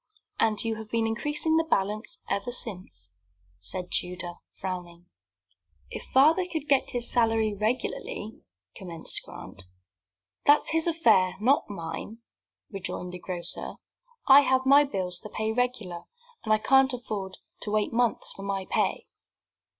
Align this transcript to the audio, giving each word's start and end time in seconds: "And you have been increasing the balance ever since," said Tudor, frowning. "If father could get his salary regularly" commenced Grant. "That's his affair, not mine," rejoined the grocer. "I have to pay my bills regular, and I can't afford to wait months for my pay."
"And 0.39 0.63
you 0.63 0.77
have 0.77 0.89
been 0.89 1.05
increasing 1.05 1.57
the 1.57 1.63
balance 1.63 2.17
ever 2.27 2.51
since," 2.51 3.11
said 3.59 3.91
Tudor, 3.91 4.33
frowning. 4.55 5.05
"If 5.91 6.01
father 6.05 6.47
could 6.51 6.67
get 6.67 6.89
his 6.89 7.07
salary 7.07 7.53
regularly" 7.53 8.39
commenced 8.75 9.21
Grant. 9.23 9.65
"That's 10.43 10.71
his 10.71 10.87
affair, 10.87 11.35
not 11.39 11.69
mine," 11.69 12.17
rejoined 12.71 13.13
the 13.13 13.19
grocer. 13.19 13.75
"I 14.27 14.41
have 14.41 14.61
to 14.61 14.63
pay 14.63 14.69
my 14.71 14.83
bills 14.85 15.27
regular, 15.55 16.05
and 16.43 16.51
I 16.51 16.57
can't 16.57 16.93
afford 16.93 17.37
to 17.59 17.69
wait 17.71 17.93
months 17.93 18.33
for 18.33 18.41
my 18.41 18.65
pay." 18.67 19.05